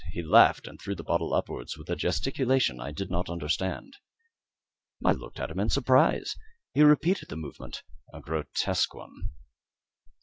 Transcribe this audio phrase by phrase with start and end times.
[0.13, 3.97] He laughed and threw the bottle upwards with a gesticulation I did not understand.
[5.05, 6.35] I looked at him in surprise.
[6.73, 9.29] He repeated the movement a grotesque one.